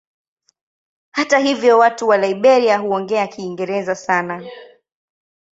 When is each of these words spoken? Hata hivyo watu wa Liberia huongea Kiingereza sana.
Hata 1.11 1.37
hivyo 1.39 1.77
watu 1.77 2.07
wa 2.07 2.17
Liberia 2.17 2.77
huongea 2.77 3.27
Kiingereza 3.27 3.95
sana. 3.95 4.47